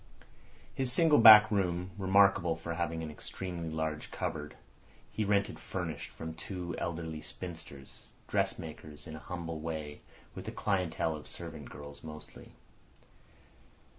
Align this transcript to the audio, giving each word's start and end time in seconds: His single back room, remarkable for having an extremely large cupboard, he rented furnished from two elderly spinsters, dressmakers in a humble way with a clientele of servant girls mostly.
His 0.73 0.91
single 0.91 1.19
back 1.19 1.51
room, 1.51 1.91
remarkable 1.95 2.55
for 2.55 2.73
having 2.73 3.03
an 3.03 3.11
extremely 3.11 3.69
large 3.69 4.09
cupboard, 4.09 4.55
he 5.11 5.23
rented 5.23 5.59
furnished 5.59 6.09
from 6.09 6.33
two 6.33 6.73
elderly 6.79 7.21
spinsters, 7.21 8.07
dressmakers 8.27 9.05
in 9.05 9.15
a 9.15 9.19
humble 9.19 9.59
way 9.59 10.01
with 10.33 10.47
a 10.47 10.51
clientele 10.51 11.15
of 11.15 11.27
servant 11.27 11.69
girls 11.69 12.03
mostly. 12.03 12.53